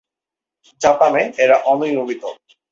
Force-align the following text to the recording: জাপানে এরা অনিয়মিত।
জাপানে 0.81 1.21
এরা 1.37 1.57
অনিয়মিত। 1.65 2.23